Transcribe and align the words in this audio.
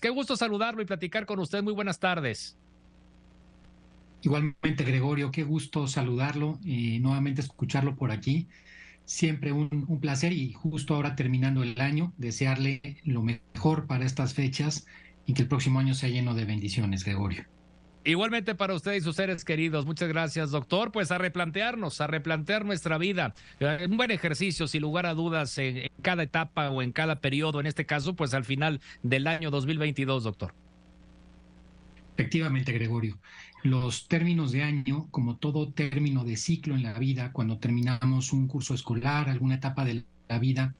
Qué 0.00 0.10
gusto 0.10 0.36
saludarlo 0.36 0.82
y 0.82 0.84
platicar 0.84 1.26
con 1.26 1.38
usted. 1.38 1.62
Muy 1.62 1.72
buenas 1.72 1.98
tardes. 1.98 2.56
Igualmente, 4.22 4.84
Gregorio, 4.84 5.30
qué 5.30 5.44
gusto 5.44 5.86
saludarlo 5.86 6.58
y 6.64 6.98
nuevamente 6.98 7.40
escucharlo 7.40 7.96
por 7.96 8.10
aquí. 8.10 8.48
Siempre 9.04 9.52
un, 9.52 9.86
un, 9.88 10.00
placer 10.00 10.32
y 10.32 10.52
justo 10.52 10.94
ahora 10.94 11.16
terminando 11.16 11.62
el 11.62 11.80
año, 11.80 12.12
desearle 12.18 13.00
lo 13.04 13.22
mejor 13.22 13.86
para 13.86 14.04
estas 14.04 14.34
fechas 14.34 14.86
y 15.24 15.34
que 15.34 15.42
el 15.42 15.48
próximo 15.48 15.78
año 15.78 15.94
sea 15.94 16.10
lleno 16.10 16.34
de 16.34 16.44
bendiciones, 16.44 17.04
Gregorio. 17.04 17.46
Igualmente 18.08 18.54
para 18.54 18.72
usted 18.72 18.94
y 18.94 19.02
sus 19.02 19.16
seres 19.16 19.44
queridos. 19.44 19.84
Muchas 19.84 20.08
gracias, 20.08 20.50
doctor. 20.50 20.92
Pues 20.92 21.10
a 21.10 21.18
replantearnos, 21.18 22.00
a 22.00 22.06
replantear 22.06 22.64
nuestra 22.64 22.96
vida. 22.96 23.34
Eh, 23.60 23.86
un 23.86 23.98
buen 23.98 24.10
ejercicio, 24.10 24.66
sin 24.66 24.80
lugar 24.80 25.04
a 25.04 25.12
dudas, 25.12 25.58
en, 25.58 25.90
cada 26.00 26.22
etapa 26.22 26.70
o 26.70 26.80
en 26.80 26.92
cada 26.92 27.20
periodo, 27.20 27.60
en 27.60 27.66
este 27.66 27.84
caso, 27.84 28.16
pues 28.16 28.32
al 28.32 28.46
final 28.46 28.80
del 29.02 29.26
año 29.26 29.50
2022, 29.50 30.24
doctor. 30.24 30.54
Efectivamente, 32.16 32.72
Gregorio. 32.72 33.18
Los 33.62 34.08
términos 34.08 34.52
de 34.52 34.62
año, 34.62 35.08
como 35.10 35.36
todo 35.36 35.70
término 35.70 36.24
de 36.24 36.38
ciclo 36.38 36.76
en 36.76 36.84
la 36.84 36.98
vida, 36.98 37.30
cuando 37.32 37.58
terminamos 37.58 38.32
un 38.32 38.48
curso 38.48 38.72
escolar, 38.72 39.28
alguna 39.28 39.56
etapa 39.56 39.84
de 39.84 40.06
la 40.30 40.38
vida, 40.38 40.74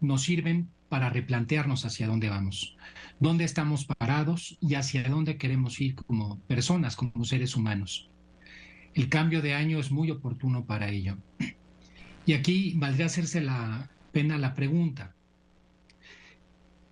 nos 0.00 0.22
sirven 0.22 0.70
para 0.88 1.10
replantearnos 1.10 1.84
hacia 1.84 2.06
dónde 2.06 2.28
vamos, 2.28 2.76
dónde 3.20 3.44
estamos 3.44 3.84
parados 3.84 4.56
y 4.60 4.74
hacia 4.74 5.08
dónde 5.08 5.36
queremos 5.36 5.80
ir 5.80 5.94
como 5.94 6.38
personas, 6.40 6.96
como 6.96 7.24
seres 7.24 7.56
humanos. 7.56 8.10
El 8.94 9.08
cambio 9.08 9.42
de 9.42 9.54
año 9.54 9.80
es 9.80 9.90
muy 9.90 10.10
oportuno 10.10 10.64
para 10.66 10.88
ello. 10.88 11.16
Y 12.26 12.32
aquí 12.32 12.74
valdría 12.76 13.06
hacerse 13.06 13.40
la 13.40 13.90
pena 14.12 14.38
la 14.38 14.54
pregunta, 14.54 15.14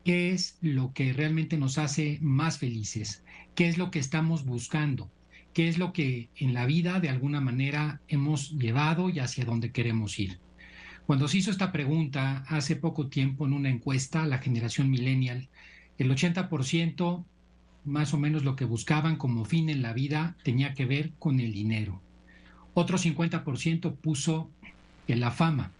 ¿qué 0.04 0.32
es 0.32 0.58
lo 0.60 0.92
que 0.92 1.12
realmente 1.12 1.56
nos 1.56 1.78
hace 1.78 2.18
más 2.20 2.58
felices? 2.58 3.22
¿Qué 3.54 3.68
es 3.68 3.78
lo 3.78 3.90
que 3.90 4.00
estamos 4.00 4.44
buscando? 4.44 5.10
¿Qué 5.54 5.68
es 5.68 5.78
lo 5.78 5.92
que 5.92 6.30
en 6.36 6.54
la 6.54 6.66
vida 6.66 6.98
de 6.98 7.08
alguna 7.08 7.40
manera 7.40 8.00
hemos 8.08 8.50
llevado 8.50 9.10
y 9.10 9.20
hacia 9.20 9.44
dónde 9.44 9.70
queremos 9.70 10.18
ir? 10.18 10.40
Cuando 11.06 11.28
se 11.28 11.38
hizo 11.38 11.50
esta 11.50 11.72
pregunta 11.72 12.44
hace 12.48 12.76
poco 12.76 13.08
tiempo 13.08 13.46
en 13.46 13.52
una 13.52 13.70
encuesta 13.70 14.22
a 14.22 14.26
la 14.26 14.38
generación 14.38 14.90
millennial, 14.90 15.48
el 15.98 16.10
80% 16.10 17.24
más 17.84 18.14
o 18.14 18.18
menos 18.18 18.44
lo 18.44 18.54
que 18.54 18.64
buscaban 18.64 19.16
como 19.16 19.44
fin 19.44 19.68
en 19.68 19.82
la 19.82 19.92
vida 19.92 20.36
tenía 20.44 20.74
que 20.74 20.86
ver 20.86 21.10
con 21.18 21.40
el 21.40 21.52
dinero. 21.52 22.00
Otro 22.74 22.96
50% 22.96 23.96
puso 23.96 24.48
en 25.08 25.20
la 25.20 25.30
fama. 25.30 25.72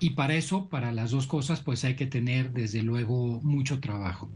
Y 0.00 0.10
para 0.10 0.34
eso, 0.34 0.66
para 0.68 0.92
las 0.92 1.12
dos 1.12 1.26
cosas, 1.26 1.60
pues 1.60 1.84
hay 1.84 1.94
que 1.94 2.06
tener 2.06 2.52
desde 2.52 2.82
luego 2.82 3.40
mucho 3.42 3.80
trabajo. 3.80 4.28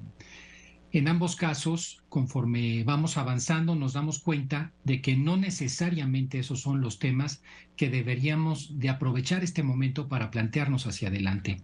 En 0.91 1.07
ambos 1.07 1.37
casos, 1.37 2.03
conforme 2.09 2.83
vamos 2.83 3.19
avanzando, 3.19 3.75
nos 3.75 3.93
damos 3.93 4.21
cuenta 4.21 4.73
de 4.85 5.03
que 5.03 5.17
no 5.17 5.37
necesariamente 5.37 6.39
esos 6.39 6.63
son 6.63 6.81
los 6.81 6.99
temas 6.99 7.43
que 7.77 7.91
deberíamos 7.91 8.79
de 8.79 8.89
aprovechar 8.89 9.45
este 9.45 9.63
momento 9.63 10.09
para 10.09 10.31
plantearnos 10.31 10.87
hacia 10.87 11.09
adelante. 11.09 11.61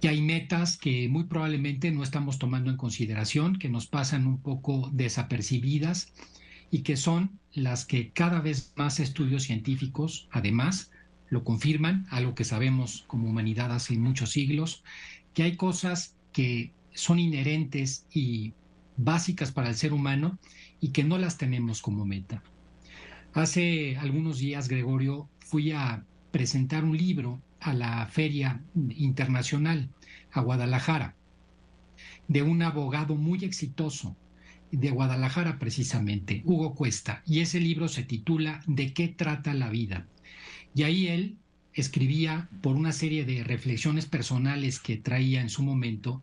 Y 0.00 0.06
hay 0.06 0.22
metas 0.22 0.78
que 0.78 1.06
muy 1.10 1.24
probablemente 1.24 1.90
no 1.90 2.02
estamos 2.02 2.38
tomando 2.38 2.70
en 2.70 2.78
consideración, 2.78 3.58
que 3.58 3.68
nos 3.68 3.86
pasan 3.86 4.26
un 4.26 4.38
poco 4.38 4.88
desapercibidas 4.92 6.10
y 6.70 6.78
que 6.78 6.96
son 6.96 7.38
las 7.52 7.84
que 7.84 8.10
cada 8.10 8.40
vez 8.40 8.72
más 8.76 9.00
estudios 9.00 9.42
científicos, 9.42 10.28
además, 10.30 10.90
lo 11.28 11.44
confirman, 11.44 12.06
algo 12.08 12.34
que 12.34 12.44
sabemos 12.44 13.04
como 13.06 13.28
humanidad 13.28 13.70
hace 13.70 13.98
muchos 13.98 14.30
siglos, 14.30 14.82
que 15.34 15.42
hay 15.42 15.56
cosas 15.56 16.16
que 16.32 16.72
son 16.94 17.18
inherentes 17.18 18.06
y 18.10 18.54
básicas 19.04 19.52
para 19.52 19.68
el 19.68 19.74
ser 19.74 19.92
humano 19.92 20.38
y 20.80 20.88
que 20.88 21.04
no 21.04 21.18
las 21.18 21.38
tenemos 21.38 21.82
como 21.82 22.04
meta. 22.04 22.42
Hace 23.34 23.96
algunos 23.96 24.38
días, 24.38 24.68
Gregorio, 24.68 25.28
fui 25.40 25.72
a 25.72 26.04
presentar 26.30 26.84
un 26.84 26.96
libro 26.96 27.40
a 27.60 27.72
la 27.72 28.06
Feria 28.06 28.62
Internacional, 28.96 29.88
a 30.32 30.40
Guadalajara, 30.40 31.14
de 32.28 32.42
un 32.42 32.62
abogado 32.62 33.14
muy 33.14 33.44
exitoso 33.44 34.16
de 34.70 34.90
Guadalajara 34.90 35.58
precisamente, 35.58 36.42
Hugo 36.44 36.74
Cuesta, 36.74 37.22
y 37.26 37.40
ese 37.40 37.60
libro 37.60 37.88
se 37.88 38.02
titula 38.02 38.62
¿De 38.66 38.92
qué 38.94 39.08
trata 39.08 39.54
la 39.54 39.68
vida? 39.68 40.06
Y 40.74 40.84
ahí 40.84 41.08
él 41.08 41.36
escribía 41.74 42.48
por 42.62 42.76
una 42.76 42.92
serie 42.92 43.24
de 43.24 43.44
reflexiones 43.44 44.06
personales 44.06 44.78
que 44.78 44.96
traía 44.96 45.40
en 45.40 45.50
su 45.50 45.62
momento, 45.62 46.22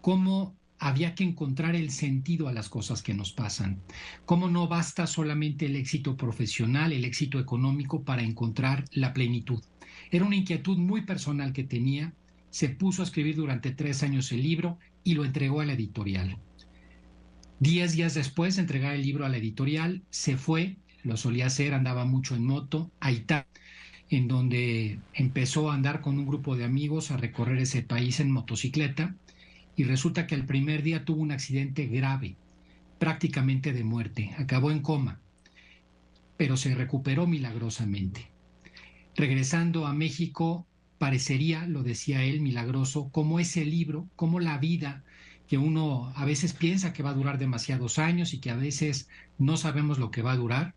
cómo 0.00 0.54
había 0.80 1.14
que 1.14 1.24
encontrar 1.24 1.76
el 1.76 1.90
sentido 1.90 2.48
a 2.48 2.52
las 2.52 2.70
cosas 2.70 3.02
que 3.02 3.12
nos 3.12 3.32
pasan. 3.32 3.78
Cómo 4.24 4.48
no 4.48 4.66
basta 4.66 5.06
solamente 5.06 5.66
el 5.66 5.76
éxito 5.76 6.16
profesional, 6.16 6.92
el 6.92 7.04
éxito 7.04 7.38
económico 7.38 8.02
para 8.02 8.22
encontrar 8.22 8.86
la 8.92 9.12
plenitud. 9.12 9.62
Era 10.10 10.24
una 10.24 10.36
inquietud 10.36 10.78
muy 10.78 11.02
personal 11.02 11.52
que 11.52 11.64
tenía. 11.64 12.14
Se 12.48 12.70
puso 12.70 13.02
a 13.02 13.04
escribir 13.04 13.36
durante 13.36 13.72
tres 13.72 14.02
años 14.02 14.32
el 14.32 14.42
libro 14.42 14.78
y 15.04 15.14
lo 15.14 15.26
entregó 15.26 15.60
a 15.60 15.66
la 15.66 15.74
editorial. 15.74 16.38
Diez 17.58 17.92
días 17.92 18.14
después 18.14 18.56
de 18.56 18.62
entregar 18.62 18.94
el 18.94 19.02
libro 19.02 19.26
a 19.26 19.28
la 19.28 19.36
editorial, 19.36 20.02
se 20.08 20.38
fue, 20.38 20.76
lo 21.04 21.18
solía 21.18 21.46
hacer, 21.46 21.74
andaba 21.74 22.06
mucho 22.06 22.34
en 22.34 22.46
moto, 22.46 22.90
a 23.00 23.12
Italia, 23.12 23.46
en 24.08 24.28
donde 24.28 24.98
empezó 25.12 25.70
a 25.70 25.74
andar 25.74 26.00
con 26.00 26.18
un 26.18 26.26
grupo 26.26 26.56
de 26.56 26.64
amigos 26.64 27.10
a 27.10 27.18
recorrer 27.18 27.58
ese 27.58 27.82
país 27.82 28.18
en 28.18 28.30
motocicleta 28.30 29.14
y 29.80 29.84
resulta 29.84 30.26
que 30.26 30.34
el 30.34 30.44
primer 30.44 30.82
día 30.82 31.06
tuvo 31.06 31.22
un 31.22 31.32
accidente 31.32 31.86
grave, 31.86 32.36
prácticamente 32.98 33.72
de 33.72 33.82
muerte, 33.82 34.30
acabó 34.36 34.70
en 34.70 34.80
coma, 34.80 35.22
pero 36.36 36.58
se 36.58 36.74
recuperó 36.74 37.26
milagrosamente. 37.26 38.28
Regresando 39.16 39.86
a 39.86 39.94
México, 39.94 40.66
parecería, 40.98 41.66
lo 41.66 41.82
decía 41.82 42.22
él, 42.24 42.42
milagroso, 42.42 43.08
como 43.08 43.40
ese 43.40 43.64
libro, 43.64 44.06
como 44.16 44.38
la 44.38 44.58
vida 44.58 45.02
que 45.48 45.56
uno 45.56 46.12
a 46.14 46.26
veces 46.26 46.52
piensa 46.52 46.92
que 46.92 47.02
va 47.02 47.12
a 47.12 47.14
durar 47.14 47.38
demasiados 47.38 47.98
años 47.98 48.34
y 48.34 48.38
que 48.38 48.50
a 48.50 48.56
veces 48.56 49.08
no 49.38 49.56
sabemos 49.56 49.98
lo 49.98 50.10
que 50.10 50.20
va 50.20 50.32
a 50.32 50.36
durar, 50.36 50.74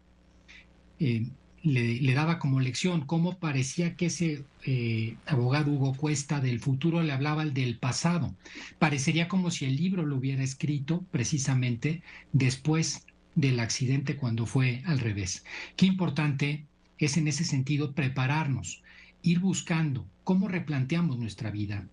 eh, 1.01 1.27
le, 1.63 2.13
daba 2.13 2.39
como 2.39 2.59
lección 2.59 3.05
cómo 3.05 3.39
parecía 3.39 3.95
que 3.95 4.07
ese 4.07 4.43
eh, 4.65 5.15
abogado 5.25 5.71
Hugo 5.71 5.93
Cuesta 5.95 6.41
del 6.41 6.59
futuro 6.59 7.01
le 7.01 7.13
hablaba 7.13 7.45
del 7.45 7.77
pasado. 7.77 8.35
Parecería 8.79 9.29
como 9.29 9.49
si 9.49 9.65
el 9.65 9.77
libro 9.77 10.05
lo 10.05 10.17
hubiera 10.17 10.43
escrito 10.43 11.05
precisamente 11.09 12.03
después 12.33 13.05
del 13.35 13.61
accidente 13.61 14.17
cuando 14.17 14.45
fue 14.45 14.83
al 14.85 14.99
revés. 14.99 15.45
Qué 15.77 15.85
importante 15.85 16.65
es 16.97 17.15
en 17.17 17.29
ese 17.29 17.45
sentido 17.45 17.93
prepararnos, 17.93 18.83
ir 19.21 19.39
buscando 19.39 20.05
cómo 20.25 20.49
replanteamos 20.49 21.17
nuestra 21.17 21.49
vida, 21.49 21.87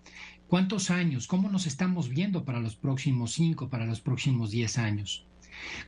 cuántos 0.49 0.91
años, 0.91 1.29
cómo 1.29 1.49
nos 1.49 1.67
estamos 1.67 2.09
viendo 2.09 2.45
para 2.45 2.61
los 2.61 2.75
próximos 2.75 3.33
cinco, 3.33 3.69
para 3.71 3.87
los 3.87 4.01
próximos 4.01 4.51
diez 4.51 4.79
años. 4.79 5.25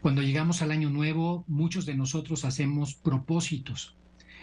Cuando 0.00 0.22
llegamos 0.22 0.62
al 0.62 0.70
año 0.70 0.90
nuevo, 0.90 1.44
muchos 1.48 1.86
de 1.86 1.94
nosotros 1.94 2.44
hacemos 2.44 2.94
propósitos. 2.94 3.96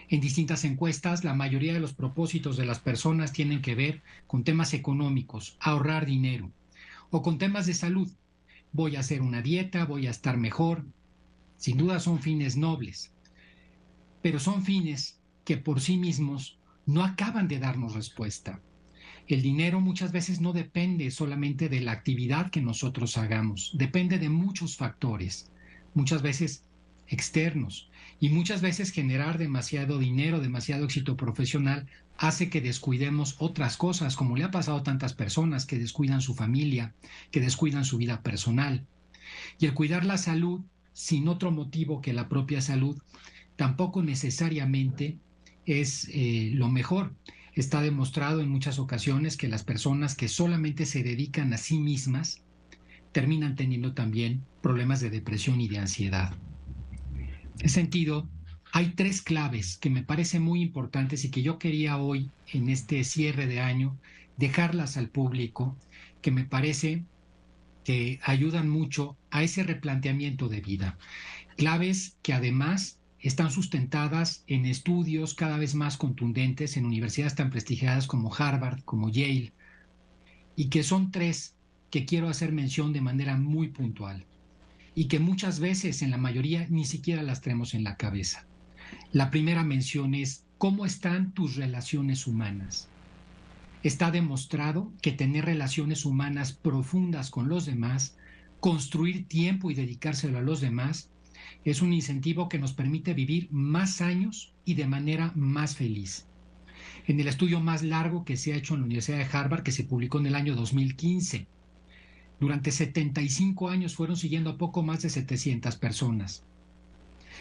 En 0.10 0.22
distintas 0.22 0.66
encuestas, 0.66 1.24
la 1.24 1.36
mayoría 1.36 1.74
de 1.74 1.80
los 1.80 1.94
propósitos 1.94 2.58
de 2.58 2.66
las 2.66 2.80
personas 2.80 3.32
tienen 3.32 3.62
que 3.62 3.76
ver 3.76 4.02
con 4.26 4.44
temas 4.44 4.74
económicos, 4.74 5.56
ahorrar 5.60 6.06
dinero, 6.06 6.52
o 7.12 7.22
con 7.22 7.38
temas 7.38 7.68
de 7.68 7.74
salud. 7.74 8.10
Voy 8.72 8.96
a 8.96 9.02
hacer 9.02 9.22
una 9.22 9.42
dieta, 9.42 9.86
voy 9.86 10.08
a 10.08 10.12
estar 10.12 10.38
mejor. 10.38 10.86
Sin 11.58 11.78
duda 11.78 12.00
son 12.00 12.20
fines 12.20 12.58
nobles, 12.58 13.12
pero 14.22 14.40
son 14.40 14.64
fines 14.64 15.20
que 15.44 15.58
por 15.58 15.82
sí 15.82 15.98
mismos 15.98 16.58
no 16.86 17.04
acaban 17.04 17.48
de 17.48 17.60
darnos 17.60 17.94
respuesta. 17.94 18.62
El 19.30 19.44
dinero 19.44 19.80
muchas 19.80 20.12
veces 20.12 20.42
no 20.42 20.54
depende 20.54 21.12
solamente 21.12 21.70
de 21.70 21.80
la 21.82 21.92
actividad 21.92 22.50
que 22.50 22.62
nosotros 22.62 23.16
hagamos, 23.16 23.72
depende 23.76 24.18
de 24.18 24.28
muchos 24.28 24.76
factores, 24.76 25.52
muchas 25.94 26.24
veces 26.24 26.64
externos. 27.08 27.90
Y 28.20 28.30
muchas 28.30 28.62
veces 28.62 28.92
generar 28.92 29.38
demasiado 29.38 30.00
dinero, 30.00 30.40
demasiado 30.40 30.84
éxito 30.84 31.16
profesional, 31.16 31.88
hace 32.18 32.50
que 32.50 32.60
descuidemos 32.60 33.36
otras 33.38 33.78
cosas, 33.78 34.16
como 34.16 34.36
le 34.36 34.44
ha 34.44 34.52
pasado 34.52 34.80
a 34.80 34.84
tantas 34.84 35.14
personas 35.14 35.68
que 35.68 35.78
descuidan 35.78 36.22
su 36.22 36.34
familia, 36.34 36.94
que 37.30 37.40
descuidan 37.40 37.86
su 37.86 37.98
vida 37.98 38.24
personal. 38.24 38.86
Y 39.60 39.68
el 39.68 39.76
cuidar 39.76 40.06
la 40.06 40.18
salud, 40.18 40.62
sin 40.92 41.28
otro 41.28 41.52
motivo 41.52 42.02
que 42.02 42.14
la 42.14 42.28
propia 42.28 42.62
salud, 42.62 43.00
tampoco 43.56 44.02
necesariamente 44.02 45.18
es 45.68 46.10
eh, 46.12 46.50
lo 46.56 46.68
mejor. 46.68 47.14
Está 47.60 47.82
demostrado 47.82 48.40
en 48.40 48.48
muchas 48.48 48.80
ocasiones 48.80 49.36
que 49.36 49.50
las 49.50 49.66
personas 49.66 50.16
que 50.16 50.30
solamente 50.30 50.86
se 50.86 51.04
dedican 51.04 51.52
a 51.52 51.58
sí 51.58 51.78
mismas 51.78 52.42
terminan 53.12 53.58
teniendo 53.58 53.94
también 53.94 54.46
problemas 54.62 55.02
de 55.02 55.10
depresión 55.10 55.60
y 55.60 55.68
de 55.68 55.80
ansiedad. 55.80 56.34
En 57.60 57.68
sentido, 57.68 58.30
hay 58.72 58.92
tres 58.92 59.22
claves 59.22 59.76
que 59.76 59.90
me 59.90 60.04
parecen 60.04 60.42
muy 60.42 60.62
importantes 60.62 61.26
y 61.26 61.32
que 61.32 61.42
yo 61.42 61.60
quería 61.60 61.98
hoy, 61.98 62.32
en 62.54 62.70
este 62.70 63.04
cierre 63.04 63.46
de 63.46 63.60
año, 63.60 63.98
dejarlas 64.38 64.96
al 64.96 65.10
público, 65.10 65.76
que 66.22 66.32
me 66.32 66.46
parece 66.46 67.04
que 67.84 68.22
ayudan 68.24 68.70
mucho 68.70 69.18
a 69.32 69.44
ese 69.44 69.64
replanteamiento 69.64 70.48
de 70.48 70.62
vida. 70.62 70.98
Claves 71.58 72.16
que 72.22 72.32
además 72.32 72.99
están 73.22 73.52
sustentadas 73.52 74.44
en 74.48 74.66
estudios 74.66 75.34
cada 75.34 75.58
vez 75.58 75.76
más 75.76 75.98
contundentes 75.98 76.78
en 76.78 76.86
universidades 76.86 77.36
tan 77.36 77.50
prestigiadas 77.50 78.08
como 78.08 78.34
Harvard, 78.34 78.82
como 78.84 79.10
Yale, 79.10 79.52
y 80.56 80.66
que 80.70 80.84
son 80.84 81.12
tres 81.12 81.56
que 81.90 82.06
quiero 82.06 82.30
hacer 82.30 82.52
mención 82.52 82.94
de 82.94 83.02
manera 83.02 83.36
muy 83.38 83.70
puntual 83.70 84.26
y 84.96 85.06
que 85.06 85.20
muchas 85.20 85.60
veces 85.60 86.02
en 86.02 86.12
la 86.12 86.18
mayoría 86.18 86.68
ni 86.70 86.86
siquiera 86.86 87.24
las 87.24 87.42
tenemos 87.42 87.74
en 87.74 87.84
la 87.84 87.96
cabeza. 87.96 88.46
La 89.12 89.30
primera 89.30 89.64
mención 89.64 90.14
es 90.14 90.44
cómo 90.58 90.86
están 90.86 91.32
tus 91.32 91.56
relaciones 91.56 92.28
humanas. 92.28 92.90
Está 93.82 94.12
demostrado 94.12 94.92
que 95.02 95.12
tener 95.12 95.46
relaciones 95.46 96.06
humanas 96.06 96.52
profundas 96.52 97.30
con 97.32 97.48
los 97.48 97.66
demás, 97.66 98.18
construir 98.60 99.26
tiempo 99.26 99.72
y 99.72 99.74
dedicárselo 99.74 100.38
a 100.38 100.42
los 100.42 100.60
demás, 100.60 101.10
es 101.66 101.82
un 101.82 101.94
incentivo 101.94 102.50
que 102.50 102.60
nos 102.60 102.74
permite 102.74 103.14
vivir 103.14 103.48
más 103.52 104.02
años 104.02 104.54
y 104.66 104.76
de 104.76 104.88
manera 104.88 105.32
más 105.36 105.76
feliz. 105.76 106.26
En 107.08 107.20
el 107.20 107.28
estudio 107.28 107.60
más 107.60 107.84
largo 107.84 108.24
que 108.24 108.38
se 108.38 108.54
ha 108.54 108.58
hecho 108.58 108.74
en 108.74 108.82
la 108.82 108.86
Universidad 108.86 109.18
de 109.18 109.38
Harvard, 109.38 109.64
que 109.64 109.72
se 109.72 109.84
publicó 109.84 110.20
en 110.20 110.28
el 110.28 110.36
año 110.36 110.56
2015, 110.56 111.48
durante 112.40 112.72
75 112.72 113.70
años 113.70 113.96
fueron 113.96 114.16
siguiendo 114.16 114.52
a 114.52 114.58
poco 114.58 114.82
más 114.84 115.02
de 115.02 115.10
700 115.10 115.76
personas. 115.76 116.44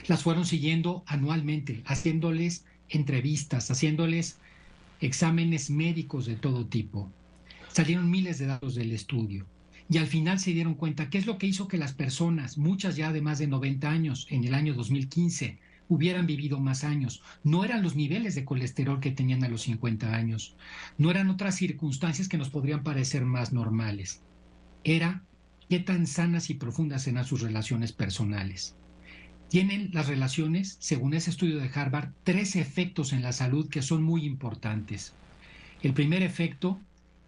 Las 0.07 0.23
fueron 0.23 0.45
siguiendo 0.45 1.05
anualmente, 1.07 1.83
haciéndoles 1.87 2.65
entrevistas, 2.89 3.71
haciéndoles 3.71 4.39
exámenes 5.01 5.71
médicos 5.71 6.27
de 6.27 6.35
todo 6.35 6.67
tipo. 6.67 7.13
Salieron 7.73 8.11
miles 8.11 8.39
de 8.39 8.47
datos 8.47 8.75
del 8.75 8.93
estudio 8.93 9.47
y 9.91 9.99
al 9.99 10.07
final 10.07 10.39
se 10.39 10.53
dieron 10.53 10.75
cuenta 10.75 11.09
qué 11.09 11.19
es 11.19 11.27
lo 11.27 11.39
que 11.39 11.47
hizo 11.47 11.69
que 11.69 11.79
las 11.79 11.95
personas, 11.95 12.59
muchas 12.59 12.97
ya 12.97 13.13
de 13.13 13.23
más 13.23 13.39
de 13.39 13.47
90 13.47 13.91
años 13.91 14.27
en 14.31 14.45
el 14.45 14.55
año 14.55 14.75
2015, 14.75 15.59
hubieran 15.89 16.27
vivido 16.27 16.61
más 16.61 16.85
años. 16.85 17.23
No 17.43 17.65
eran 17.65 17.83
los 17.83 17.97
niveles 17.97 18.35
de 18.35 18.45
colesterol 18.45 19.01
que 19.01 19.11
tenían 19.11 19.43
a 19.45 19.49
los 19.49 19.63
50 19.63 20.15
años, 20.15 20.55
no 20.99 21.11
eran 21.11 21.31
otras 21.31 21.57
circunstancias 21.57 22.29
que 22.29 22.39
nos 22.39 22.51
podrían 22.51 22.83
parecer 22.83 23.25
más 23.25 23.53
normales. 23.53 24.21
Era 24.85 25.23
qué 25.69 25.79
tan 25.79 26.07
sanas 26.07 26.51
y 26.51 26.55
profundas 26.55 27.07
eran 27.07 27.25
sus 27.25 27.41
relaciones 27.41 27.93
personales. 27.93 28.75
Tienen 29.49 29.91
las 29.95 30.09
relaciones, 30.09 30.77
según 30.79 31.15
ese 31.15 31.31
estudio 31.31 31.59
de 31.59 31.71
Harvard, 31.75 32.11
tres 32.23 32.55
efectos 32.57 33.15
en 33.15 33.23
la 33.23 33.33
salud 33.33 33.71
que 33.71 33.81
son 33.81 34.03
muy 34.03 34.27
importantes. 34.27 35.15
El 35.83 35.95
primer 35.95 36.23
efecto 36.23 36.79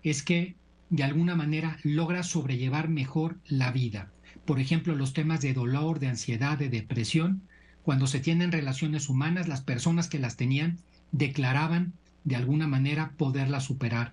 es 0.03 0.23
que 0.23 0.55
de 0.91 1.05
alguna 1.05 1.37
manera 1.37 1.79
logra 1.85 2.23
sobrellevar 2.23 2.89
mejor 2.89 3.39
la 3.47 3.71
vida. 3.71 4.11
Por 4.45 4.59
ejemplo, 4.59 4.95
los 4.95 5.13
temas 5.13 5.41
de 5.41 5.55
dolor, 5.55 6.01
de 6.01 6.09
ansiedad, 6.09 6.59
de 6.59 6.69
depresión. 6.69 7.43
Cuando 7.83 8.07
se 8.07 8.21
tienen 8.21 8.53
relaciones 8.53 9.09
humanas, 9.09 9.49
las 9.49 9.61
personas 9.61 10.09
que 10.09 10.19
las 10.19 10.37
tenían 10.37 10.79
declaraban 11.13 11.95
de 12.25 12.37
alguna 12.37 12.67
manera 12.67 13.13
poderlas 13.17 13.65
superar. 13.65 14.13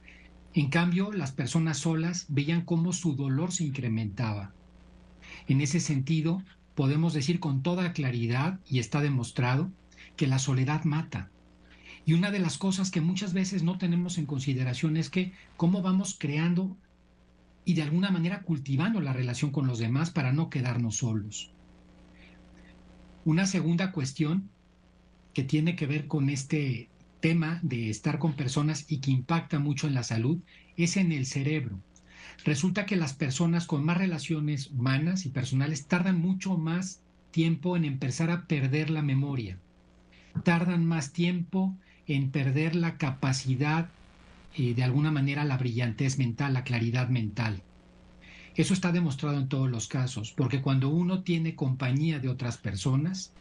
En 0.54 0.70
cambio, 0.70 1.12
las 1.12 1.32
personas 1.32 1.80
solas 1.80 2.26
veían 2.30 2.62
cómo 2.62 2.94
su 2.94 3.16
dolor 3.16 3.52
se 3.52 3.64
incrementaba. 3.64 4.54
En 5.48 5.62
ese 5.62 5.80
sentido, 5.80 6.42
podemos 6.76 7.14
decir 7.14 7.40
con 7.40 7.64
toda 7.64 7.94
claridad, 7.94 8.60
y 8.70 8.80
está 8.80 9.02
demostrado, 9.02 9.72
que 10.16 10.28
la 10.28 10.40
soledad 10.40 10.84
mata. 10.84 11.30
Y 12.08 12.14
una 12.14 12.32
de 12.32 12.40
las 12.40 12.58
cosas 12.58 12.90
que 12.90 13.02
muchas 13.02 13.34
veces 13.34 13.64
no 13.64 13.78
tenemos 13.78 14.18
en 14.18 14.26
consideración 14.26 14.96
es 14.96 15.10
que 15.10 15.34
cómo 15.58 15.82
vamos 15.82 16.16
creando 16.18 16.78
y 17.66 17.74
de 17.74 17.82
alguna 17.82 18.12
manera 18.12 18.44
cultivando 18.44 19.02
la 19.02 19.12
relación 19.12 19.52
con 19.52 19.68
los 19.68 19.78
demás 19.78 20.10
para 20.10 20.32
no 20.32 20.50
quedarnos 20.50 20.96
solos. 20.96 21.52
Una 23.26 23.46
segunda 23.46 23.92
cuestión 23.92 24.50
que 25.34 25.44
tiene 25.44 25.76
que 25.76 25.86
ver 25.86 26.08
con 26.08 26.30
este 26.30 26.88
tema 27.20 27.60
de 27.62 27.90
estar 27.90 28.20
con 28.20 28.38
personas 28.38 28.90
y 28.90 29.00
que 29.00 29.12
impacta 29.12 29.60
mucho 29.60 29.86
en 29.86 29.94
la 29.94 30.04
salud 30.04 30.40
es 30.78 30.96
en 30.96 31.12
el 31.12 31.26
cerebro. 31.26 31.78
Resulta 32.46 32.86
que 32.86 32.96
las 32.96 33.16
personas 33.16 33.68
con 33.68 33.84
más 33.84 33.98
relaciones 33.98 34.68
humanas 34.68 35.26
y 35.26 35.30
personales 35.30 35.88
tardan 35.88 36.22
mucho 36.22 36.58
más 36.58 37.02
tiempo 37.32 37.76
en 37.76 37.84
empezar 37.84 38.32
a 38.32 38.48
perder 38.48 38.92
la 38.92 39.02
memoria. 39.02 39.60
Tardan 40.46 40.86
más 40.86 41.12
tiempo 41.12 41.76
en 42.08 42.32
perder 42.32 42.76
la 42.76 42.98
capacidad, 42.98 43.90
y 44.56 44.74
de 44.74 44.84
alguna 44.84 45.12
manera, 45.12 45.46
la 45.46 45.58
brillantez 45.58 46.18
mental, 46.18 46.54
la 46.54 46.64
claridad 46.64 47.10
mental. 47.10 47.62
Eso 48.56 48.74
está 48.74 48.92
demostrado 48.92 49.38
en 49.38 49.50
todos 49.50 49.70
los 49.70 49.88
casos, 49.88 50.34
porque 50.36 50.62
cuando 50.62 50.90
uno 50.90 51.22
tiene 51.22 51.56
compañía 51.56 52.20
de 52.20 52.30
otras 52.30 52.58
personas, 52.58 53.32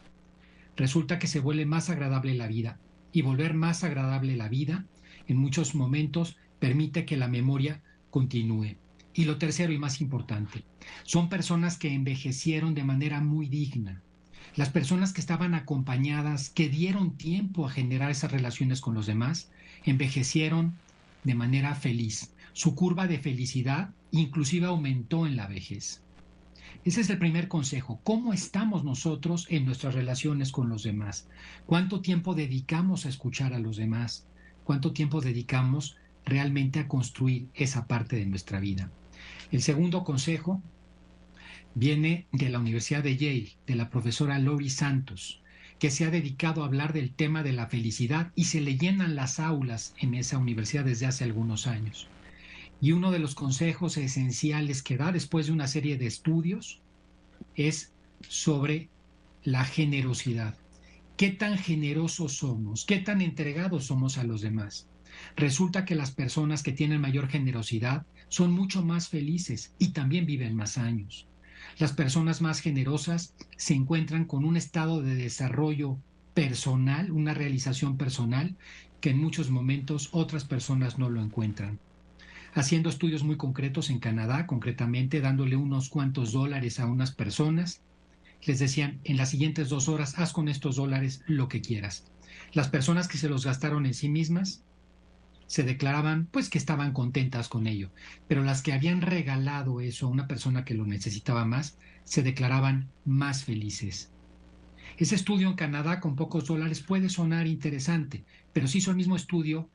resulta 0.75 1.17
que 1.17 1.27
se 1.27 1.39
vuelve 1.39 1.65
más 1.65 1.89
agradable 1.89 2.35
la 2.35 2.47
vida. 2.47 2.77
Y 3.11 3.23
volver 3.23 3.55
más 3.55 3.83
agradable 3.83 4.35
la 4.35 4.47
vida, 4.47 4.85
en 5.27 5.37
muchos 5.37 5.73
momentos, 5.73 6.37
permite 6.59 7.05
que 7.05 7.17
la 7.17 7.27
memoria 7.27 7.81
continúe. 8.11 8.75
Y 9.13 9.25
lo 9.25 9.39
tercero 9.39 9.73
y 9.73 9.79
más 9.79 10.01
importante, 10.01 10.63
son 11.03 11.29
personas 11.29 11.77
que 11.77 11.93
envejecieron 11.93 12.75
de 12.75 12.83
manera 12.83 13.19
muy 13.21 13.47
digna. 13.47 14.03
Las 14.55 14.69
personas 14.69 15.13
que 15.13 15.21
estaban 15.21 15.53
acompañadas, 15.53 16.49
que 16.49 16.69
dieron 16.69 17.17
tiempo 17.17 17.65
a 17.65 17.71
generar 17.71 18.09
esas 18.09 18.31
relaciones 18.31 18.81
con 18.81 18.95
los 18.95 19.05
demás, 19.05 19.49
envejecieron 19.83 20.73
de 21.23 21.35
manera 21.35 21.75
feliz. 21.75 22.33
Su 22.53 22.73
curva 22.73 23.07
de 23.07 23.19
felicidad 23.19 23.91
inclusive 24.11 24.65
aumentó 24.65 25.27
en 25.27 25.35
la 25.35 25.47
vejez. 25.47 26.01
Ese 26.85 27.01
es 27.01 27.09
el 27.09 27.17
primer 27.17 27.47
consejo. 27.47 27.99
¿Cómo 28.03 28.33
estamos 28.33 28.83
nosotros 28.83 29.45
en 29.49 29.65
nuestras 29.65 29.93
relaciones 29.93 30.51
con 30.51 30.69
los 30.69 30.83
demás? 30.83 31.27
¿Cuánto 31.65 32.01
tiempo 32.01 32.33
dedicamos 32.33 33.05
a 33.05 33.09
escuchar 33.09 33.53
a 33.53 33.59
los 33.59 33.77
demás? 33.77 34.25
¿Cuánto 34.63 34.93
tiempo 34.93 35.21
dedicamos 35.21 35.97
realmente 36.25 36.79
a 36.79 36.87
construir 36.87 37.47
esa 37.53 37.87
parte 37.87 38.15
de 38.15 38.25
nuestra 38.25 38.59
vida? 38.59 38.89
El 39.51 39.61
segundo 39.61 40.03
consejo 40.03 40.61
viene 41.77 42.25
de 42.31 42.49
la 42.49 42.57
Universidad 42.57 43.03
de 43.03 43.17
Yale, 43.17 43.51
de 43.67 43.75
la 43.75 43.91
profesora 43.91 44.39
Lori 44.39 44.71
Santos, 44.71 45.43
que 45.77 45.91
se 45.91 46.05
ha 46.05 46.09
dedicado 46.09 46.63
a 46.63 46.65
hablar 46.65 46.91
del 46.91 47.13
tema 47.13 47.43
de 47.43 47.53
la 47.53 47.67
felicidad 47.67 48.31
y 48.33 48.45
se 48.45 48.61
le 48.61 48.79
llenan 48.79 49.15
las 49.15 49.39
aulas 49.39 49.93
en 49.99 50.15
esa 50.15 50.39
universidad 50.39 50.85
desde 50.85 51.05
hace 51.05 51.23
algunos 51.23 51.67
años. 51.67 52.07
Y 52.81 52.93
uno 52.93 53.11
de 53.11 53.19
los 53.19 53.35
consejos 53.35 53.97
esenciales 53.97 54.81
que 54.81 54.97
da 54.97 55.11
después 55.11 55.45
de 55.45 55.51
una 55.51 55.67
serie 55.67 55.99
de 55.99 56.07
estudios 56.07 56.81
es 57.55 57.91
sobre 58.27 58.89
la 59.43 59.63
generosidad. 59.63 60.57
¿Qué 61.15 61.29
tan 61.29 61.59
generosos 61.59 62.37
somos? 62.37 62.85
¿Qué 62.85 62.97
tan 62.97 63.21
entregados 63.21 63.85
somos 63.85 64.17
a 64.17 64.23
los 64.23 64.41
demás? 64.41 64.87
Resulta 65.35 65.85
que 65.85 65.93
las 65.93 66.09
personas 66.09 66.63
que 66.63 66.71
tienen 66.71 67.01
mayor 67.01 67.27
generosidad 67.27 68.03
son 68.29 68.51
mucho 68.51 68.83
más 68.83 69.09
felices 69.09 69.75
y 69.77 69.89
también 69.89 70.25
viven 70.25 70.55
más 70.55 70.79
años. 70.79 71.27
Las 71.77 71.93
personas 71.93 72.41
más 72.41 72.59
generosas 72.59 73.33
se 73.55 73.73
encuentran 73.73 74.25
con 74.25 74.45
un 74.45 74.57
estado 74.57 75.01
de 75.01 75.15
desarrollo 75.15 75.97
personal, 76.33 77.11
una 77.11 77.33
realización 77.33 77.97
personal 77.97 78.55
que 79.01 79.11
en 79.11 79.19
muchos 79.19 79.49
momentos 79.49 80.09
otras 80.11 80.43
personas 80.43 80.97
no 80.97 81.09
lo 81.09 81.21
encuentran. 81.21 81.79
Haciendo 82.53 82.89
estudios 82.89 83.23
muy 83.23 83.37
concretos 83.37 83.89
en 83.89 83.99
Canadá, 83.99 84.47
concretamente 84.47 85.21
dándole 85.21 85.55
unos 85.55 85.89
cuantos 85.89 86.31
dólares 86.31 86.79
a 86.79 86.87
unas 86.87 87.11
personas, 87.11 87.81
les 88.43 88.59
decían, 88.59 88.99
en 89.03 89.17
las 89.17 89.29
siguientes 89.29 89.69
dos 89.69 89.89
horas, 89.89 90.17
haz 90.17 90.33
con 90.33 90.47
estos 90.47 90.75
dólares 90.75 91.21
lo 91.27 91.47
que 91.47 91.61
quieras. 91.61 92.05
Las 92.53 92.69
personas 92.69 93.07
que 93.07 93.17
se 93.17 93.29
los 93.29 93.45
gastaron 93.45 93.85
en 93.85 93.93
sí 93.93 94.09
mismas 94.09 94.63
se 95.47 95.63
declaraban 95.63 96.27
pues 96.31 96.49
que 96.49 96.57
estaban 96.57 96.93
contentas 96.93 97.47
con 97.47 97.67
ello, 97.67 97.89
pero 98.27 98.43
las 98.43 98.61
que 98.61 98.73
habían 98.73 99.01
regalado 99.01 99.81
eso 99.81 100.05
a 100.05 100.09
una 100.09 100.27
persona 100.27 100.65
que 100.65 100.73
lo 100.73 100.85
necesitaba 100.85 101.45
más, 101.45 101.77
se 102.03 102.21
declaraban 102.21 102.89
más 103.05 103.43
felices. 103.43 104.11
Ese 104.97 105.15
estudio 105.15 105.49
en 105.49 105.55
Canadá 105.55 105.99
con 105.99 106.15
pocos 106.15 106.45
dólares 106.45 106.81
puede 106.81 107.09
sonar 107.09 107.47
interesante, 107.47 108.23
pero 108.53 108.67
se 108.67 108.79
hizo 108.79 108.91
el 108.91 108.97
mismo 108.97 109.15
estudio 109.15 109.69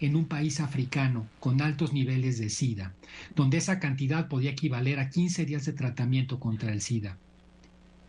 en 0.00 0.16
un 0.16 0.26
país 0.26 0.60
africano 0.60 1.26
con 1.40 1.60
altos 1.60 1.92
niveles 1.92 2.38
de 2.38 2.50
SIDA, 2.50 2.94
donde 3.34 3.56
esa 3.56 3.80
cantidad 3.80 4.28
podía 4.28 4.50
equivaler 4.50 5.00
a 5.00 5.10
15 5.10 5.44
días 5.44 5.64
de 5.64 5.72
tratamiento 5.72 6.38
contra 6.38 6.72
el 6.72 6.80
SIDA. 6.80 7.18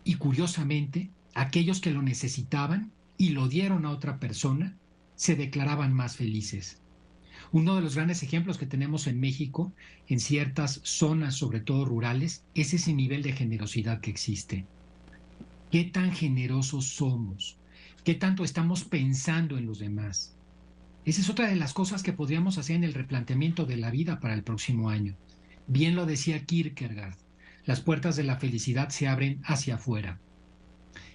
Y 0.03 0.15
curiosamente, 0.15 1.09
aquellos 1.33 1.81
que 1.81 1.91
lo 1.91 2.01
necesitaban 2.01 2.91
y 3.17 3.29
lo 3.29 3.47
dieron 3.47 3.85
a 3.85 3.91
otra 3.91 4.19
persona, 4.19 4.75
se 5.15 5.35
declaraban 5.35 5.93
más 5.93 6.15
felices. 6.15 6.79
Uno 7.51 7.75
de 7.75 7.81
los 7.81 7.95
grandes 7.95 8.21
ejemplos 8.21 8.59
que 8.59 8.67
tenemos 8.67 9.07
en 9.07 9.19
México, 9.19 9.73
en 10.07 10.19
ciertas 10.19 10.81
zonas, 10.83 11.33
sobre 11.33 11.59
todo 11.59 11.83
rurales, 11.83 12.43
es 12.53 12.75
ese 12.75 12.93
nivel 12.93 13.23
de 13.23 13.33
generosidad 13.33 14.01
que 14.01 14.11
existe. 14.11 14.65
¿Qué 15.71 15.83
tan 15.83 16.11
generosos 16.11 16.85
somos? 16.85 17.57
¿Qué 18.03 18.13
tanto 18.13 18.43
estamos 18.43 18.83
pensando 18.83 19.57
en 19.57 19.65
los 19.65 19.79
demás? 19.79 20.35
Esa 21.05 21.21
es 21.21 21.29
otra 21.29 21.47
de 21.47 21.55
las 21.55 21.73
cosas 21.73 22.03
que 22.03 22.13
podríamos 22.13 22.59
hacer 22.59 22.75
en 22.75 22.83
el 22.83 22.93
replanteamiento 22.93 23.65
de 23.65 23.77
la 23.77 23.89
vida 23.89 24.19
para 24.19 24.35
el 24.35 24.43
próximo 24.43 24.89
año. 24.89 25.15
Bien 25.65 25.95
lo 25.95 26.05
decía 26.05 26.45
Kierkegaard, 26.45 27.15
las 27.65 27.81
puertas 27.81 28.15
de 28.15 28.23
la 28.23 28.37
felicidad 28.37 28.89
se 28.89 29.07
abren 29.07 29.41
hacia 29.43 29.75
afuera. 29.75 30.19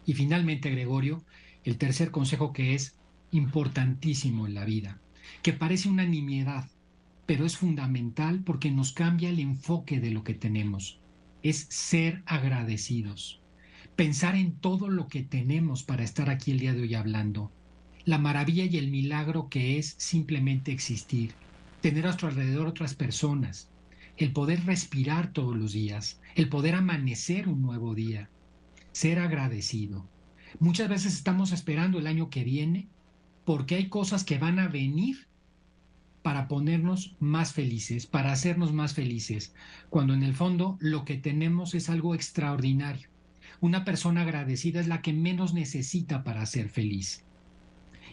Y 0.05 0.15
finalmente, 0.15 0.71
Gregorio, 0.71 1.23
el 1.63 1.79
tercer 1.79 2.11
consejo 2.11 2.53
que 2.53 2.75
es 2.75 2.97
importantísimo 3.31 4.47
en 4.47 4.55
la 4.55 4.65
vida, 4.65 5.01
que 5.43 5.53
parece 5.53 5.89
una 5.89 6.05
nimiedad, 6.05 6.69
pero 7.27 7.47
es 7.47 7.57
fundamental 7.57 8.43
porque 8.45 8.71
nos 8.71 8.93
cambia 8.93 9.31
el 9.31 9.41
enfoque 9.41 10.01
de 10.01 10.11
lo 10.11 10.25
que 10.25 10.35
tenemos, 10.35 11.01
es 11.43 11.67
ser 11.71 12.23
agradecidos, 12.27 13.41
pensar 13.97 14.37
en 14.37 14.53
todo 14.53 14.89
lo 14.89 15.09
que 15.09 15.23
tenemos 15.23 15.83
para 15.83 16.05
estar 16.05 16.31
aquí 16.31 16.51
el 16.51 16.61
día 16.61 16.75
de 16.75 16.83
hoy 16.83 16.95
hablando, 16.95 17.53
la 18.05 18.19
maravilla 18.19 18.65
y 18.65 18.77
el 18.77 18.91
milagro 18.91 19.49
que 19.49 19.79
es 19.79 19.95
simplemente 19.99 20.73
existir, 20.73 21.33
tener 21.81 22.05
a 22.05 22.09
nuestro 22.09 22.29
alrededor 22.29 22.67
otras 22.67 22.95
personas, 22.95 23.71
el 24.17 24.33
poder 24.33 24.65
respirar 24.65 25.33
todos 25.33 25.57
los 25.57 25.73
días, 25.73 26.21
el 26.35 26.49
poder 26.49 26.75
amanecer 26.75 27.49
un 27.49 27.63
nuevo 27.63 27.95
día, 27.95 28.29
ser 28.93 29.19
agradecido. 29.19 30.09
Muchas 30.61 30.89
veces 30.89 31.15
estamos 31.15 31.53
esperando 31.53 31.99
el 31.99 32.07
año 32.07 32.31
que 32.31 32.45
viene 32.45 32.89
porque 33.45 33.77
hay 33.77 33.89
cosas 33.89 34.25
que 34.25 34.39
van 34.39 34.59
a 34.59 34.69
venir 34.69 35.27
para 36.23 36.49
ponernos 36.49 37.15
más 37.21 37.53
felices, 37.53 38.07
para 38.07 38.33
hacernos 38.33 38.73
más 38.73 38.95
felices, 38.95 39.53
cuando 39.91 40.15
en 40.15 40.23
el 40.23 40.35
fondo 40.35 40.79
lo 40.81 41.05
que 41.05 41.17
tenemos 41.17 41.75
es 41.75 41.91
algo 41.91 42.15
extraordinario. 42.15 43.09
Una 43.61 43.85
persona 43.85 44.23
agradecida 44.23 44.81
es 44.81 44.89
la 44.89 45.03
que 45.03 45.13
menos 45.13 45.53
necesita 45.53 46.25
para 46.25 46.47
ser 46.47 46.71
feliz. 46.71 47.23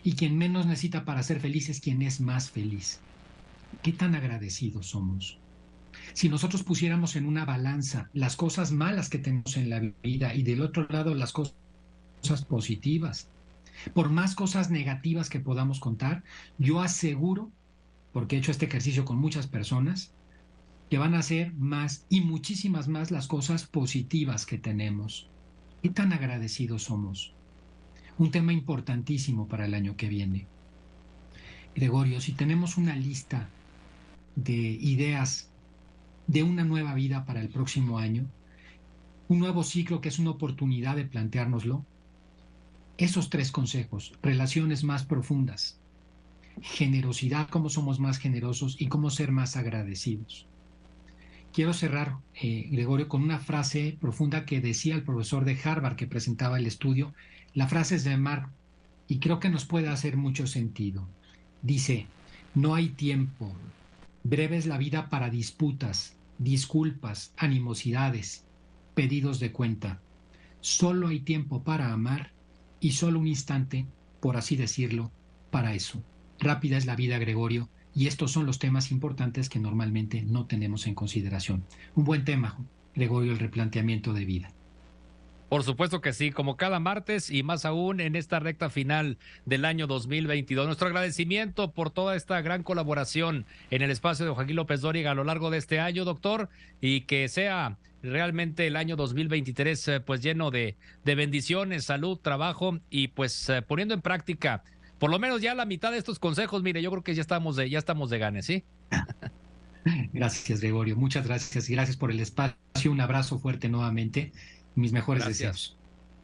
Y 0.04 0.14
quien 0.14 0.38
menos 0.38 0.66
necesita 0.66 1.06
para 1.06 1.24
ser 1.24 1.40
feliz 1.40 1.70
es 1.70 1.80
quien 1.80 2.02
es 2.02 2.20
más 2.20 2.52
feliz. 2.52 3.00
¿Qué 3.82 3.94
tan 3.94 4.14
agradecidos 4.14 4.88
somos? 4.88 5.38
Si 6.14 6.28
nosotros 6.28 6.64
pusiéramos 6.64 7.16
en 7.16 7.26
una 7.26 7.46
balanza 7.46 8.10
las 8.14 8.36
cosas 8.36 8.72
malas 8.72 9.10
que 9.10 9.20
tenemos 9.20 9.56
en 9.56 9.70
la 9.70 9.80
vida 10.04 10.36
y 10.36 10.44
del 10.44 10.62
otro 10.62 10.86
lado 10.90 11.16
las 11.16 11.32
cosas 11.32 11.54
positivas, 12.48 13.30
por 13.94 14.10
más 14.10 14.36
cosas 14.36 14.70
negativas 14.70 15.30
que 15.30 15.40
podamos 15.40 15.80
contar, 15.80 16.24
yo 16.58 16.82
aseguro, 16.82 17.52
porque 18.14 18.36
he 18.36 18.40
hecho 18.40 18.52
este 18.52 18.66
ejercicio 18.66 19.06
con 19.06 19.18
muchas 19.18 19.48
personas, 19.48 20.14
que 20.90 20.98
van 20.98 21.16
a 21.16 21.22
ser 21.22 21.54
más 21.54 22.06
y 22.10 22.22
muchísimas 22.22 22.88
más 22.88 23.12
las 23.12 23.28
cosas 23.28 23.66
positivas 23.66 24.46
que 24.46 24.58
tenemos. 24.58 25.30
¿Qué 25.82 25.90
tan 25.90 26.12
agradecidos 26.12 26.84
somos? 26.84 27.34
Un 28.18 28.30
tema 28.30 28.52
importantísimo 28.52 29.48
para 29.48 29.66
el 29.66 29.74
año 29.74 29.96
que 29.96 30.10
viene. 30.10 30.48
Gregorio, 31.76 32.20
si 32.20 32.34
tenemos 32.34 32.78
una 32.78 32.96
lista 32.96 33.48
de 34.36 34.54
ideas 34.54 35.50
de 36.28 36.44
una 36.44 36.66
nueva 36.66 36.94
vida 36.94 37.26
para 37.26 37.42
el 37.42 37.50
próximo 37.50 37.98
año, 37.98 38.26
un 39.30 39.40
nuevo 39.40 39.64
ciclo 39.64 40.02
que 40.02 40.10
es 40.10 40.20
una 40.20 40.32
oportunidad 40.32 40.98
de 40.98 41.06
planteárnoslo, 41.06 41.86
esos 42.98 43.30
tres 43.30 43.52
consejos, 43.52 44.14
relaciones 44.22 44.84
más 44.84 45.06
profundas, 45.06 45.80
generosidad, 46.62 47.50
cómo 47.50 47.70
somos 47.70 48.00
más 48.00 48.18
generosos 48.18 48.80
y 48.80 48.88
cómo 48.88 49.10
ser 49.10 49.32
más 49.32 49.58
agradecidos. 49.58 50.48
Quiero 51.54 51.74
cerrar, 51.74 52.18
eh, 52.42 52.68
Gregorio, 52.72 53.10
con 53.10 53.22
una 53.24 53.40
frase 53.40 53.98
profunda 54.00 54.46
que 54.46 54.62
decía 54.62 54.96
el 54.96 55.04
profesor 55.04 55.44
de 55.44 55.60
Harvard 55.62 55.96
que 55.96 56.08
presentaba 56.08 56.58
el 56.58 56.66
estudio. 56.66 57.14
La 57.54 57.68
frase 57.68 57.96
es 57.96 58.04
de 58.06 58.16
Mark 58.16 58.50
y 59.08 59.20
creo 59.20 59.40
que 59.40 59.50
nos 59.50 59.66
puede 59.66 59.90
hacer 59.90 60.16
mucho 60.16 60.48
sentido. 60.48 61.08
Dice, 61.62 62.08
no 62.56 62.74
hay 62.74 62.90
tiempo, 62.90 63.54
breve 64.24 64.58
es 64.58 64.66
la 64.66 64.78
vida 64.78 65.10
para 65.10 65.30
disputas, 65.30 66.16
disculpas, 66.38 67.34
animosidades, 67.36 68.46
pedidos 68.94 69.40
de 69.40 69.52
cuenta. 69.52 70.00
Solo 70.62 71.10
hay 71.10 71.20
tiempo 71.20 71.64
para 71.64 71.92
amar 71.92 72.32
y 72.82 72.92
solo 72.92 73.20
un 73.20 73.28
instante, 73.28 73.86
por 74.20 74.36
así 74.36 74.58
decirlo, 74.58 75.12
para 75.52 75.74
eso. 75.74 76.04
Rápida 76.40 76.76
es 76.76 76.86
la 76.86 76.98
vida, 76.98 77.20
Gregorio, 77.20 77.70
y 77.94 78.08
estos 78.08 78.32
son 78.32 78.46
los 78.46 78.60
temas 78.60 78.92
importantes 78.92 79.48
que 79.48 79.60
normalmente 79.60 80.24
no 80.24 80.48
tenemos 80.48 80.88
en 80.88 80.96
consideración. 80.96 81.64
Un 81.96 82.04
buen 82.04 82.26
tema, 82.26 82.58
Gregorio, 82.96 83.32
el 83.32 83.40
replanteamiento 83.40 84.14
de 84.14 84.26
vida. 84.26 84.54
Por 85.52 85.64
supuesto 85.64 86.00
que 86.00 86.14
sí, 86.14 86.32
como 86.32 86.56
cada 86.56 86.80
martes 86.80 87.30
y 87.30 87.44
más 87.44 87.66
aún 87.66 88.00
en 88.00 88.16
esta 88.16 88.40
recta 88.40 88.70
final 88.70 89.18
del 89.46 89.66
año 89.66 89.86
2022. 89.86 90.66
Nuestro 90.66 90.88
agradecimiento 90.88 91.74
por 91.74 91.90
toda 91.90 92.16
esta 92.16 92.40
gran 92.40 92.64
colaboración 92.64 93.46
en 93.70 93.82
el 93.82 93.92
espacio 93.92 94.26
de 94.26 94.32
Joaquín 94.32 94.56
López 94.56 94.80
Dóriga 94.80 95.12
a 95.12 95.14
lo 95.14 95.26
largo 95.26 95.50
de 95.50 95.58
este 95.58 95.82
año, 95.82 96.06
doctor, 96.06 96.48
y 96.80 97.02
que 97.02 97.28
sea 97.28 97.78
realmente 98.02 98.66
el 98.66 98.78
año 98.78 98.96
2023 98.96 99.88
eh, 99.90 100.00
pues 100.00 100.22
lleno 100.22 100.52
de, 100.52 100.78
de 101.04 101.16
bendiciones, 101.16 101.84
salud, 101.84 102.18
trabajo 102.18 102.80
y 102.90 103.10
pues 103.10 103.50
eh, 103.50 103.62
poniendo 103.62 103.94
en 103.94 104.02
práctica 104.02 104.64
por 105.00 105.12
lo 105.12 105.20
menos 105.20 105.42
ya 105.42 105.54
la 105.54 105.66
mitad 105.66 105.92
de 105.92 105.98
estos 105.98 106.18
consejos, 106.18 106.64
mire, 106.64 106.82
yo 106.82 106.92
creo 106.92 107.04
que 107.04 107.14
ya 107.14 107.22
estamos 107.22 107.58
de, 107.58 107.70
ya 107.70 107.80
estamos 107.80 108.10
de 108.10 108.20
ganes, 108.20 108.46
¿sí? 108.46 108.64
Gracias, 110.14 110.62
Gregorio. 110.62 110.96
Muchas 110.96 111.26
gracias 111.26 111.70
y 111.70 111.74
gracias 111.74 111.98
por 111.98 112.12
el 112.12 112.20
espacio. 112.20 112.92
Un 112.92 113.02
abrazo 113.02 113.40
fuerte 113.40 113.68
nuevamente. 113.68 114.32
Mis 114.76 114.92
mejores 114.92 115.26
deseos. 115.26 115.78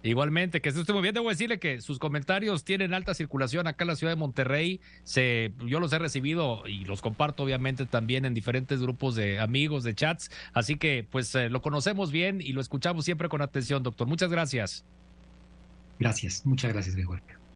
Igualmente, 0.03 0.61
que 0.61 0.69
esté 0.69 0.93
muy 0.93 1.01
bien. 1.01 1.13
Debo 1.13 1.29
decirle 1.29 1.59
que 1.59 1.81
sus 1.81 1.99
comentarios 1.99 2.63
tienen 2.63 2.93
alta 2.93 3.13
circulación 3.13 3.67
acá 3.67 3.83
en 3.83 3.89
la 3.89 3.95
ciudad 3.95 4.13
de 4.13 4.15
Monterrey. 4.15 4.79
Se, 5.03 5.51
yo 5.65 5.79
los 5.79 5.91
he 5.91 5.99
recibido 5.99 6.65
y 6.67 6.85
los 6.85 7.01
comparto 7.01 7.43
obviamente 7.43 7.85
también 7.85 8.23
en 8.23 8.33
diferentes 8.33 8.79
grupos 8.79 9.15
de 9.15 9.39
amigos, 9.39 9.83
de 9.83 9.95
chats. 9.95 10.31
Así 10.53 10.77
que 10.77 11.05
pues 11.09 11.33
eh, 11.35 11.49
lo 11.49 11.61
conocemos 11.61 12.11
bien 12.11 12.41
y 12.41 12.53
lo 12.53 12.61
escuchamos 12.61 13.05
siempre 13.05 13.27
con 13.27 13.41
atención, 13.41 13.83
doctor. 13.83 14.07
Muchas 14.07 14.31
gracias. 14.31 14.85
Gracias, 15.99 16.45
muchas 16.45 16.71
gracias, 16.71 16.95
Gregorio. 16.95 17.37